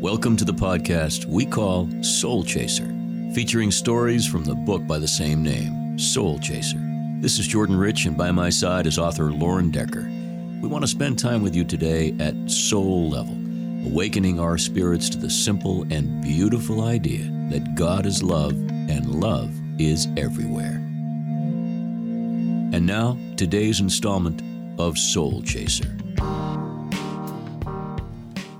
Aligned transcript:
Welcome 0.00 0.36
to 0.36 0.44
the 0.44 0.52
podcast 0.52 1.24
we 1.24 1.46
call 1.46 1.88
Soul 2.02 2.44
Chaser, 2.44 2.84
featuring 3.34 3.70
stories 3.70 4.26
from 4.26 4.44
the 4.44 4.54
book 4.54 4.86
by 4.86 4.98
the 4.98 5.08
same 5.08 5.42
name, 5.42 5.98
Soul 5.98 6.38
Chaser. 6.38 6.78
This 7.22 7.38
is 7.38 7.46
Jordan 7.46 7.78
Rich, 7.78 8.04
and 8.04 8.14
by 8.14 8.30
my 8.30 8.50
side 8.50 8.86
is 8.86 8.98
author 8.98 9.32
Lauren 9.32 9.70
Decker. 9.70 10.02
We 10.60 10.68
want 10.68 10.82
to 10.82 10.86
spend 10.88 11.18
time 11.18 11.42
with 11.42 11.56
you 11.56 11.64
today 11.64 12.14
at 12.20 12.34
soul 12.50 13.08
level, 13.08 13.32
awakening 13.86 14.38
our 14.38 14.58
spirits 14.58 15.08
to 15.10 15.18
the 15.18 15.30
simple 15.30 15.86
and 15.90 16.22
beautiful 16.22 16.84
idea 16.84 17.30
that 17.50 17.74
God 17.74 18.04
is 18.04 18.22
love 18.22 18.52
and 18.52 19.14
love 19.14 19.50
is 19.80 20.08
everywhere. 20.18 20.74
And 22.74 22.84
now, 22.84 23.16
today's 23.36 23.80
installment 23.80 24.42
of 24.78 24.98
Soul 24.98 25.40
Chaser. 25.40 25.96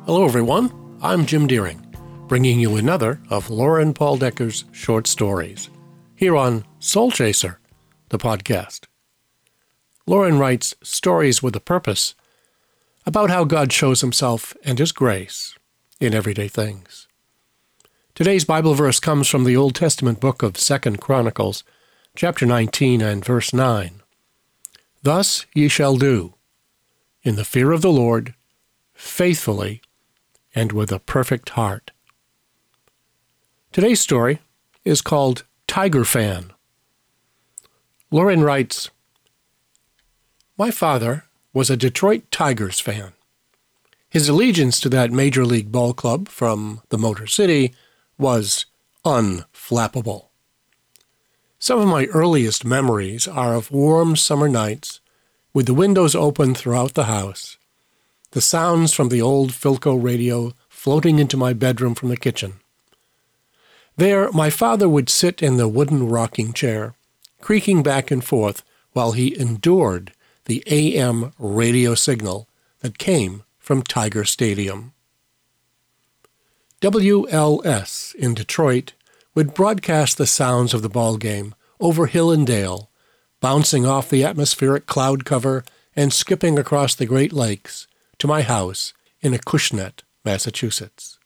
Hello, 0.06 0.24
everyone. 0.24 0.85
I'm 1.02 1.26
Jim 1.26 1.46
Deering, 1.46 1.94
bringing 2.26 2.58
you 2.58 2.76
another 2.76 3.20
of 3.28 3.50
Lauren 3.50 3.92
Paul 3.92 4.16
Decker's 4.16 4.64
short 4.72 5.06
stories 5.06 5.68
here 6.14 6.34
on 6.34 6.64
Soul 6.78 7.10
Chaser, 7.10 7.60
the 8.08 8.16
podcast. 8.16 8.86
Lauren 10.06 10.38
writes 10.38 10.74
stories 10.82 11.42
with 11.42 11.54
a 11.54 11.60
purpose 11.60 12.14
about 13.04 13.28
how 13.28 13.44
God 13.44 13.74
shows 13.74 14.00
himself 14.00 14.56
and 14.64 14.78
his 14.78 14.90
grace 14.90 15.54
in 16.00 16.14
everyday 16.14 16.48
things. 16.48 17.06
Today's 18.14 18.46
Bible 18.46 18.72
verse 18.72 18.98
comes 18.98 19.28
from 19.28 19.44
the 19.44 19.56
Old 19.56 19.74
Testament 19.74 20.18
book 20.18 20.42
of 20.42 20.56
Second 20.56 20.98
Chronicles, 20.98 21.62
chapter 22.16 22.46
19 22.46 23.02
and 23.02 23.22
verse 23.22 23.52
9. 23.52 24.00
Thus 25.02 25.44
ye 25.54 25.68
shall 25.68 25.98
do, 25.98 26.34
in 27.22 27.36
the 27.36 27.44
fear 27.44 27.72
of 27.72 27.82
the 27.82 27.92
Lord, 27.92 28.34
faithfully 28.94 29.82
and 30.56 30.72
with 30.72 30.90
a 30.90 30.98
perfect 30.98 31.50
heart. 31.50 31.92
Today's 33.72 34.00
story 34.00 34.40
is 34.84 35.02
called 35.02 35.44
Tiger 35.68 36.04
Fan. 36.04 36.52
Lauren 38.10 38.42
writes 38.42 38.90
My 40.56 40.70
father 40.70 41.24
was 41.52 41.68
a 41.68 41.76
Detroit 41.76 42.30
Tigers 42.30 42.80
fan. 42.80 43.12
His 44.08 44.30
allegiance 44.30 44.80
to 44.80 44.88
that 44.88 45.12
major 45.12 45.44
league 45.44 45.70
ball 45.70 45.92
club 45.92 46.28
from 46.28 46.80
the 46.88 46.96
Motor 46.96 47.26
City 47.26 47.74
was 48.16 48.64
unflappable. 49.04 50.28
Some 51.58 51.80
of 51.80 51.88
my 51.88 52.06
earliest 52.06 52.64
memories 52.64 53.28
are 53.28 53.54
of 53.54 53.70
warm 53.70 54.16
summer 54.16 54.48
nights 54.48 55.00
with 55.52 55.66
the 55.66 55.74
windows 55.74 56.14
open 56.14 56.54
throughout 56.54 56.94
the 56.94 57.04
house 57.04 57.58
the 58.36 58.42
sounds 58.42 58.92
from 58.92 59.08
the 59.08 59.22
old 59.22 59.50
Philco 59.50 59.96
radio 59.96 60.52
floating 60.68 61.18
into 61.18 61.38
my 61.38 61.54
bedroom 61.54 61.94
from 61.94 62.10
the 62.10 62.18
kitchen. 62.18 62.60
There, 63.96 64.30
my 64.30 64.50
father 64.50 64.90
would 64.90 65.08
sit 65.08 65.42
in 65.42 65.56
the 65.56 65.66
wooden 65.66 66.06
rocking 66.06 66.52
chair, 66.52 66.96
creaking 67.40 67.82
back 67.82 68.10
and 68.10 68.22
forth 68.22 68.62
while 68.92 69.12
he 69.12 69.40
endured 69.40 70.12
the 70.44 70.62
AM 70.66 71.32
radio 71.38 71.94
signal 71.94 72.46
that 72.80 72.98
came 72.98 73.42
from 73.58 73.82
Tiger 73.82 74.26
Stadium. 74.26 74.92
WLS 76.82 78.14
in 78.16 78.34
Detroit 78.34 78.92
would 79.34 79.54
broadcast 79.54 80.18
the 80.18 80.26
sounds 80.26 80.74
of 80.74 80.82
the 80.82 80.90
ball 80.90 81.16
game 81.16 81.54
over 81.80 82.04
hill 82.04 82.30
and 82.30 82.46
dale, 82.46 82.90
bouncing 83.40 83.86
off 83.86 84.10
the 84.10 84.24
atmospheric 84.24 84.84
cloud 84.84 85.24
cover 85.24 85.64
and 85.96 86.12
skipping 86.12 86.58
across 86.58 86.94
the 86.94 87.06
Great 87.06 87.32
Lakes 87.32 87.86
to 88.18 88.26
my 88.26 88.42
house 88.42 88.92
in 89.20 89.32
Acushnet, 89.32 90.00
Massachusetts. 90.24 91.18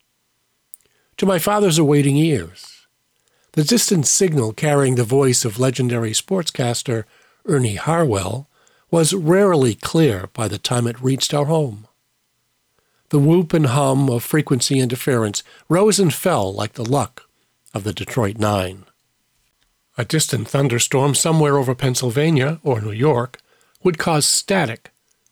To 1.16 1.26
my 1.26 1.38
father's 1.38 1.78
awaiting 1.78 2.16
ears, 2.16 2.86
the 3.52 3.64
distant 3.64 4.06
signal 4.06 4.52
carrying 4.52 4.94
the 4.94 5.04
voice 5.04 5.44
of 5.44 5.58
legendary 5.58 6.12
sportscaster 6.12 7.04
Ernie 7.46 7.76
Harwell 7.76 8.48
was 8.90 9.14
rarely 9.14 9.74
clear 9.74 10.28
by 10.32 10.48
the 10.48 10.58
time 10.58 10.86
it 10.86 11.00
reached 11.02 11.34
our 11.34 11.46
home. 11.46 11.86
The 13.10 13.18
whoop 13.18 13.52
and 13.52 13.66
hum 13.66 14.08
of 14.08 14.22
frequency 14.22 14.78
interference 14.78 15.42
rose 15.68 15.98
and 15.98 16.14
fell 16.14 16.52
like 16.52 16.74
the 16.74 16.88
luck 16.88 17.28
of 17.74 17.82
the 17.84 17.92
Detroit 17.92 18.38
Nine. 18.38 18.84
A 19.98 20.04
distant 20.04 20.48
thunderstorm 20.48 21.14
somewhere 21.14 21.58
over 21.58 21.74
Pennsylvania 21.74 22.60
or 22.62 22.80
New 22.80 22.92
York 22.92 23.40
would 23.82 23.98
cause 23.98 24.26
static 24.26 24.89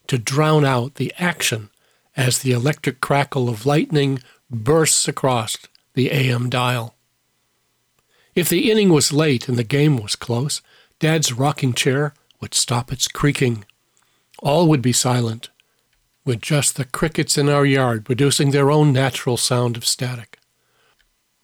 to 0.08 0.18
drown 0.18 0.64
out 0.64 0.96
the 0.96 1.12
action 1.18 1.70
as 2.16 2.40
the 2.40 2.52
electric 2.52 3.00
crackle 3.00 3.48
of 3.48 3.64
lightning 3.64 4.20
bursts 4.50 5.06
across 5.06 5.56
the 5.94 6.10
AM 6.10 6.50
dial. 6.50 6.96
If 8.34 8.48
the 8.48 8.70
inning 8.70 8.90
was 8.90 9.12
late 9.12 9.48
and 9.48 9.56
the 9.56 9.64
game 9.64 9.96
was 9.96 10.16
close, 10.16 10.62
Dad's 10.98 11.32
rocking 11.32 11.72
chair 11.72 12.14
would 12.40 12.54
stop 12.54 12.92
its 12.92 13.08
creaking. 13.08 13.64
All 14.40 14.68
would 14.68 14.82
be 14.82 14.92
silent, 14.92 15.50
with 16.24 16.40
just 16.40 16.76
the 16.76 16.84
crickets 16.84 17.36
in 17.36 17.48
our 17.48 17.66
yard 17.66 18.04
producing 18.04 18.50
their 18.50 18.70
own 18.70 18.92
natural 18.92 19.36
sound 19.36 19.76
of 19.76 19.86
static. 19.86 20.38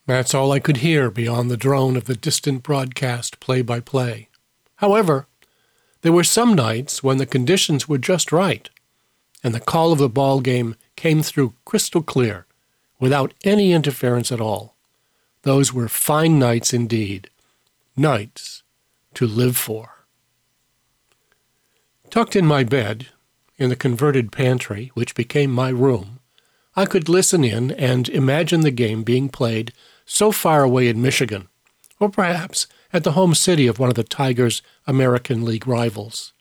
That's 0.06 0.34
all 0.34 0.52
I 0.52 0.60
could 0.60 0.78
hear 0.78 1.10
beyond 1.10 1.50
the 1.50 1.56
drone 1.56 1.96
of 1.96 2.04
the 2.04 2.16
distant 2.16 2.62
broadcast 2.62 3.40
play 3.40 3.62
by 3.62 3.80
play. 3.80 4.28
However, 4.76 5.26
there 6.04 6.12
were 6.12 6.22
some 6.22 6.52
nights 6.52 7.02
when 7.02 7.16
the 7.16 7.24
conditions 7.24 7.88
were 7.88 7.96
just 7.96 8.30
right, 8.30 8.68
and 9.42 9.54
the 9.54 9.58
call 9.58 9.90
of 9.90 9.98
the 9.98 10.06
ball 10.06 10.38
game 10.42 10.76
came 10.96 11.22
through 11.22 11.54
crystal 11.64 12.02
clear, 12.02 12.44
without 13.00 13.32
any 13.42 13.72
interference 13.72 14.30
at 14.30 14.38
all. 14.38 14.74
Those 15.44 15.72
were 15.72 15.88
fine 15.88 16.38
nights 16.38 16.74
indeed, 16.74 17.30
nights 17.96 18.62
to 19.14 19.26
live 19.26 19.56
for. 19.56 20.04
Tucked 22.10 22.36
in 22.36 22.44
my 22.44 22.64
bed, 22.64 23.06
in 23.56 23.70
the 23.70 23.74
converted 23.74 24.30
pantry, 24.30 24.90
which 24.92 25.14
became 25.14 25.50
my 25.50 25.70
room, 25.70 26.18
I 26.76 26.84
could 26.84 27.08
listen 27.08 27.44
in 27.44 27.70
and 27.70 28.10
imagine 28.10 28.60
the 28.60 28.70
game 28.70 29.04
being 29.04 29.30
played 29.30 29.72
so 30.04 30.32
far 30.32 30.64
away 30.64 30.88
in 30.88 31.00
Michigan, 31.00 31.48
or 31.98 32.10
perhaps 32.10 32.66
at 32.94 33.02
the 33.02 33.12
home 33.12 33.34
city 33.34 33.66
of 33.66 33.80
one 33.80 33.88
of 33.88 33.96
the 33.96 34.04
Tigers' 34.04 34.62
American 34.86 35.44
League 35.44 35.66
rivals. 35.66 36.32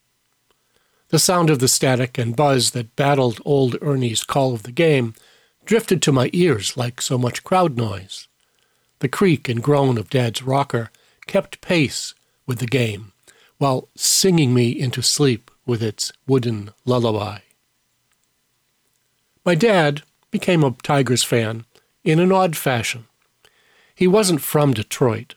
The 1.09 1.17
sound 1.17 1.49
of 1.49 1.57
the 1.57 1.67
static 1.67 2.19
and 2.19 2.35
buzz 2.35 2.71
that 2.71 2.95
battled 2.95 3.41
old 3.43 3.75
Ernie's 3.81 4.23
call 4.23 4.53
of 4.53 4.61
the 4.61 4.71
game 4.71 5.15
drifted 5.65 5.99
to 6.03 6.11
my 6.11 6.29
ears 6.31 6.77
like 6.77 7.01
so 7.01 7.17
much 7.17 7.43
crowd 7.43 7.75
noise. 7.75 8.27
The 8.99 9.09
creak 9.09 9.49
and 9.49 9.63
groan 9.63 9.97
of 9.97 10.11
Dad's 10.11 10.43
rocker 10.43 10.91
kept 11.25 11.59
pace 11.59 12.13
with 12.45 12.59
the 12.59 12.67
game, 12.67 13.13
while 13.57 13.89
singing 13.95 14.53
me 14.53 14.69
into 14.69 15.01
sleep 15.01 15.49
with 15.65 15.81
its 15.81 16.11
wooden 16.27 16.69
lullaby. 16.85 17.39
My 19.43 19.55
dad 19.55 20.03
became 20.29 20.63
a 20.63 20.75
Tigers 20.83 21.23
fan 21.23 21.65
in 22.03 22.19
an 22.19 22.31
odd 22.31 22.55
fashion. 22.55 23.05
He 23.95 24.05
wasn't 24.05 24.41
from 24.41 24.73
Detroit, 24.73 25.33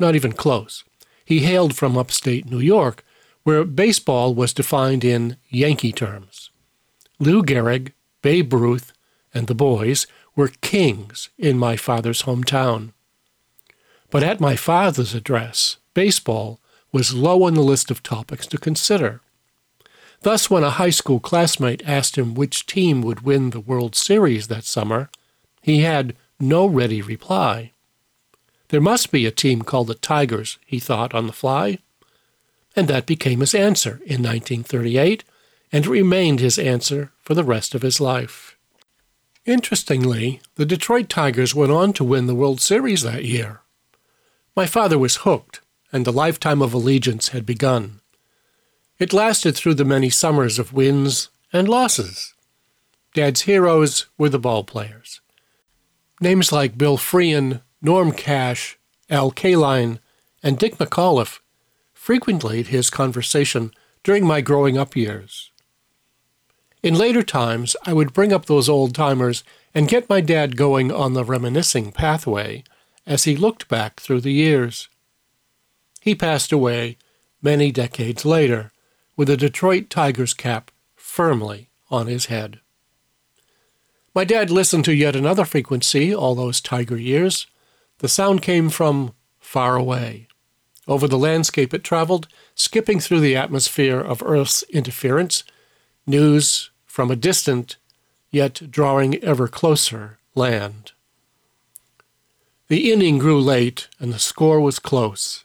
not 0.00 0.14
even 0.14 0.32
close. 0.32 0.84
He 1.24 1.40
hailed 1.40 1.76
from 1.76 1.96
upstate 1.96 2.50
New 2.50 2.60
York, 2.60 3.04
where 3.44 3.64
baseball 3.64 4.34
was 4.34 4.52
defined 4.52 5.04
in 5.04 5.36
Yankee 5.48 5.92
terms. 5.92 6.50
Lou 7.18 7.42
Gehrig, 7.42 7.92
Babe 8.22 8.52
Ruth, 8.52 8.92
and 9.34 9.46
the 9.46 9.54
boys 9.54 10.06
were 10.36 10.48
kings 10.60 11.28
in 11.38 11.58
my 11.58 11.76
father's 11.76 12.22
hometown. 12.22 12.92
But 14.10 14.22
at 14.22 14.40
my 14.40 14.56
father's 14.56 15.14
address, 15.14 15.78
baseball 15.94 16.60
was 16.92 17.14
low 17.14 17.44
on 17.44 17.54
the 17.54 17.62
list 17.62 17.90
of 17.90 18.02
topics 18.02 18.46
to 18.48 18.58
consider. 18.58 19.20
Thus, 20.20 20.48
when 20.48 20.62
a 20.62 20.70
high 20.70 20.90
school 20.90 21.18
classmate 21.18 21.82
asked 21.86 22.16
him 22.16 22.34
which 22.34 22.66
team 22.66 23.02
would 23.02 23.22
win 23.22 23.50
the 23.50 23.60
World 23.60 23.96
Series 23.96 24.48
that 24.48 24.64
summer, 24.64 25.10
he 25.62 25.80
had 25.80 26.14
no 26.38 26.66
ready 26.66 27.02
reply. 27.02 27.71
There 28.72 28.80
must 28.80 29.12
be 29.12 29.26
a 29.26 29.30
team 29.30 29.60
called 29.60 29.88
the 29.88 29.94
Tigers, 29.94 30.56
he 30.64 30.80
thought 30.80 31.12
on 31.12 31.26
the 31.26 31.34
fly. 31.34 31.76
And 32.74 32.88
that 32.88 33.04
became 33.04 33.40
his 33.40 33.54
answer 33.54 34.00
in 34.06 34.22
1938 34.22 35.24
and 35.70 35.86
remained 35.86 36.40
his 36.40 36.58
answer 36.58 37.12
for 37.20 37.34
the 37.34 37.44
rest 37.44 37.74
of 37.74 37.82
his 37.82 38.00
life. 38.00 38.56
Interestingly, 39.44 40.40
the 40.54 40.64
Detroit 40.64 41.10
Tigers 41.10 41.54
went 41.54 41.70
on 41.70 41.92
to 41.92 42.02
win 42.02 42.26
the 42.26 42.34
World 42.34 42.62
Series 42.62 43.02
that 43.02 43.26
year. 43.26 43.60
My 44.56 44.64
father 44.64 44.98
was 44.98 45.16
hooked, 45.16 45.60
and 45.92 46.06
the 46.06 46.10
lifetime 46.10 46.62
of 46.62 46.72
allegiance 46.72 47.28
had 47.28 47.44
begun. 47.44 48.00
It 48.98 49.12
lasted 49.12 49.54
through 49.54 49.74
the 49.74 49.84
many 49.84 50.08
summers 50.08 50.58
of 50.58 50.72
wins 50.72 51.28
and 51.52 51.68
losses. 51.68 52.32
Dad's 53.12 53.42
heroes 53.42 54.06
were 54.16 54.30
the 54.30 54.38
ball 54.38 54.64
players. 54.64 55.20
Names 56.22 56.52
like 56.52 56.78
Bill 56.78 56.96
Freehan, 56.96 57.60
Norm 57.82 58.12
Cash, 58.12 58.78
Al 59.10 59.32
Kaline, 59.32 59.98
and 60.42 60.58
Dick 60.58 60.78
McAuliffe 60.78 61.40
frequented 61.92 62.68
his 62.68 62.90
conversation 62.90 63.72
during 64.04 64.24
my 64.24 64.40
growing 64.40 64.78
up 64.78 64.96
years. 64.96 65.50
In 66.82 66.94
later 66.94 67.22
times, 67.22 67.76
I 67.84 67.92
would 67.92 68.12
bring 68.12 68.32
up 68.32 68.46
those 68.46 68.68
old 68.68 68.94
timers 68.94 69.44
and 69.74 69.88
get 69.88 70.08
my 70.08 70.20
dad 70.20 70.56
going 70.56 70.90
on 70.92 71.12
the 71.12 71.24
reminiscing 71.24 71.92
pathway 71.92 72.64
as 73.06 73.24
he 73.24 73.36
looked 73.36 73.68
back 73.68 74.00
through 74.00 74.20
the 74.20 74.32
years. 74.32 74.88
He 76.00 76.14
passed 76.14 76.52
away 76.52 76.96
many 77.40 77.70
decades 77.70 78.24
later 78.24 78.72
with 79.16 79.30
a 79.30 79.36
Detroit 79.36 79.90
Tigers 79.90 80.34
cap 80.34 80.70
firmly 80.96 81.68
on 81.90 82.06
his 82.06 82.26
head. 82.26 82.60
My 84.14 84.24
dad 84.24 84.50
listened 84.50 84.84
to 84.86 84.94
yet 84.94 85.16
another 85.16 85.44
frequency 85.44 86.14
all 86.14 86.34
those 86.34 86.60
Tiger 86.60 86.96
years. 86.96 87.46
The 88.02 88.08
sound 88.08 88.42
came 88.42 88.68
from 88.68 89.14
far 89.38 89.76
away. 89.76 90.26
Over 90.88 91.06
the 91.06 91.16
landscape 91.16 91.72
it 91.72 91.84
traveled, 91.84 92.26
skipping 92.56 92.98
through 92.98 93.20
the 93.20 93.36
atmosphere 93.36 94.00
of 94.00 94.24
Earth's 94.24 94.64
interference, 94.64 95.44
news 96.04 96.72
from 96.84 97.12
a 97.12 97.16
distant, 97.16 97.76
yet 98.28 98.72
drawing 98.72 99.22
ever 99.22 99.46
closer 99.46 100.18
land. 100.34 100.90
The 102.66 102.92
inning 102.92 103.18
grew 103.18 103.40
late, 103.40 103.86
and 104.00 104.12
the 104.12 104.18
score 104.18 104.60
was 104.60 104.80
close. 104.80 105.44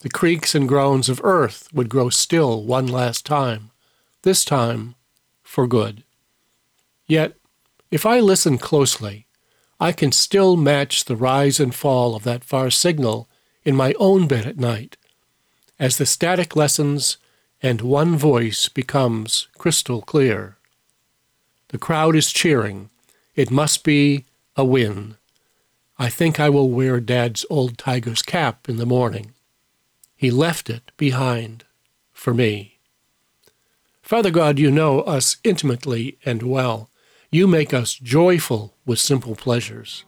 The 0.00 0.10
creaks 0.10 0.52
and 0.52 0.68
groans 0.68 1.08
of 1.08 1.20
earth 1.22 1.68
would 1.72 1.88
grow 1.88 2.10
still 2.10 2.64
one 2.64 2.88
last 2.88 3.24
time, 3.24 3.70
this 4.22 4.44
time 4.44 4.96
for 5.44 5.68
good. 5.68 6.02
Yet, 7.06 7.36
if 7.92 8.04
I 8.04 8.18
listen 8.18 8.58
closely, 8.58 9.28
I 9.80 9.92
can 9.92 10.12
still 10.12 10.56
match 10.56 11.04
the 11.04 11.16
rise 11.16 11.60
and 11.60 11.74
fall 11.74 12.14
of 12.14 12.24
that 12.24 12.44
far 12.44 12.70
signal 12.70 13.28
in 13.64 13.74
my 13.74 13.94
own 13.98 14.26
bed 14.26 14.46
at 14.46 14.58
night, 14.58 14.96
as 15.78 15.98
the 15.98 16.06
static 16.06 16.54
lessens 16.54 17.16
and 17.62 17.80
one 17.80 18.16
voice 18.16 18.68
becomes 18.68 19.48
crystal 19.58 20.02
clear. 20.02 20.56
The 21.68 21.78
crowd 21.78 22.14
is 22.14 22.32
cheering. 22.32 22.90
It 23.34 23.50
must 23.50 23.84
be 23.84 24.26
a 24.54 24.64
win. 24.64 25.16
I 25.98 26.08
think 26.08 26.38
I 26.38 26.48
will 26.48 26.70
wear 26.70 27.00
Dad's 27.00 27.46
old 27.48 27.78
tiger's 27.78 28.22
cap 28.22 28.68
in 28.68 28.76
the 28.76 28.86
morning. 28.86 29.32
He 30.16 30.30
left 30.30 30.68
it 30.70 30.92
behind 30.96 31.64
for 32.12 32.34
me. 32.34 32.78
Father 34.02 34.30
God, 34.30 34.58
you 34.58 34.70
know 34.70 35.00
us 35.00 35.38
intimately 35.42 36.18
and 36.24 36.42
well. 36.42 36.90
You 37.34 37.48
make 37.48 37.74
us 37.74 37.94
joyful 37.94 38.76
with 38.86 39.00
simple 39.00 39.34
pleasures. 39.34 40.04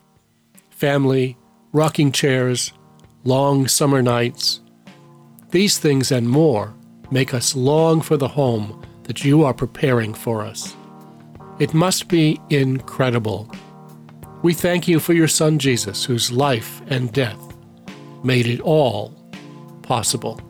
Family, 0.70 1.36
rocking 1.72 2.12
chairs, 2.12 2.72
long 3.24 3.66
summer 3.66 4.00
nights. 4.00 4.60
These 5.50 5.80
things 5.80 6.12
and 6.12 6.28
more 6.28 6.72
make 7.10 7.34
us 7.34 7.56
long 7.56 8.00
for 8.00 8.16
the 8.16 8.28
home 8.28 8.80
that 9.08 9.24
you 9.24 9.42
are 9.42 9.52
preparing 9.52 10.14
for 10.14 10.42
us. 10.42 10.76
It 11.58 11.74
must 11.74 12.06
be 12.06 12.40
incredible. 12.48 13.52
We 14.44 14.54
thank 14.54 14.86
you 14.86 15.00
for 15.00 15.12
your 15.12 15.26
Son 15.26 15.58
Jesus, 15.58 16.04
whose 16.04 16.30
life 16.30 16.80
and 16.86 17.12
death 17.12 17.42
made 18.22 18.46
it 18.46 18.60
all 18.60 19.12
possible. 19.82 20.40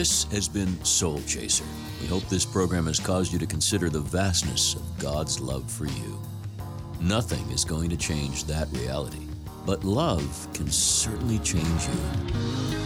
This 0.00 0.24
has 0.32 0.48
been 0.48 0.82
Soul 0.82 1.20
Chaser. 1.26 1.66
We 2.00 2.06
hope 2.06 2.26
this 2.30 2.46
program 2.46 2.86
has 2.86 2.98
caused 2.98 3.34
you 3.34 3.38
to 3.38 3.44
consider 3.44 3.90
the 3.90 4.00
vastness 4.00 4.74
of 4.74 4.98
God's 4.98 5.40
love 5.40 5.70
for 5.70 5.84
you. 5.84 6.18
Nothing 7.02 7.46
is 7.50 7.66
going 7.66 7.90
to 7.90 7.98
change 7.98 8.44
that 8.44 8.68
reality, 8.72 9.26
but 9.66 9.84
love 9.84 10.48
can 10.54 10.70
certainly 10.70 11.38
change 11.40 11.86
you. 11.86 12.79